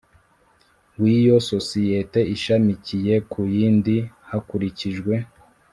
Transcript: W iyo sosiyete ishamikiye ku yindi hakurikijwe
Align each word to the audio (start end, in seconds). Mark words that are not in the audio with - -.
W 1.01 1.03
iyo 1.17 1.35
sosiyete 1.51 2.19
ishamikiye 2.35 3.13
ku 3.31 3.39
yindi 3.55 3.95
hakurikijwe 4.29 5.13